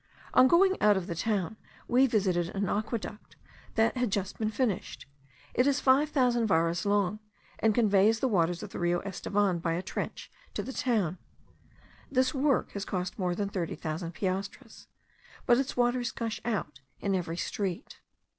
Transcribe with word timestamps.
On 0.33 0.47
going 0.47 0.81
out 0.81 0.97
of 0.97 1.05
the 1.05 1.13
town 1.13 1.57
we 1.87 2.07
visited 2.07 2.49
an 2.55 2.67
aqueduct 2.67 3.35
that 3.75 3.95
had 3.95 4.01
been 4.05 4.09
just 4.09 4.35
finished. 4.39 5.05
It 5.53 5.67
is 5.67 5.79
five 5.79 6.09
thousand 6.09 6.47
varas 6.47 6.87
long, 6.87 7.19
and 7.59 7.75
conveys 7.75 8.19
the 8.19 8.27
waters 8.27 8.63
of 8.63 8.71
the 8.71 8.79
Rio 8.79 9.01
Estevan 9.01 9.59
by 9.59 9.73
a 9.73 9.83
trench 9.83 10.31
to 10.55 10.63
the 10.63 10.73
town. 10.73 11.19
This 12.11 12.33
work 12.33 12.71
has 12.71 12.83
cost 12.83 13.19
more 13.19 13.35
than 13.35 13.49
thirty 13.49 13.75
thousand 13.75 14.13
piastres; 14.15 14.87
but 15.45 15.59
its 15.59 15.77
waters 15.77 16.09
gush 16.09 16.41
out 16.43 16.79
in 16.99 17.13
every 17.13 17.37
street. 17.37 17.99